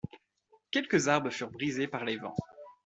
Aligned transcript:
Quelques 0.71 1.09
arbres 1.09 1.29
furent 1.29 1.51
brisés 1.51 1.87
par 1.87 2.05
les 2.05 2.17
vents. 2.17 2.33